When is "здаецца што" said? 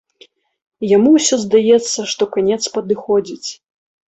1.45-2.23